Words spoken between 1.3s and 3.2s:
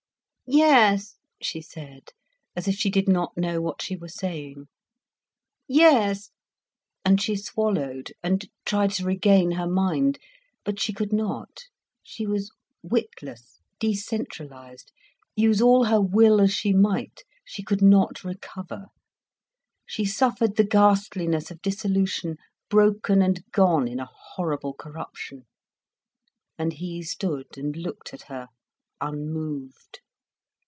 she said, as if she did